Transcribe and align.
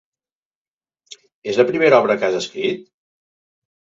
És 1.51 1.59
la 1.61 1.65
primera 1.69 2.01
obra 2.05 2.17
que 2.23 2.27
has 2.29 2.37
escrit? 2.39 2.83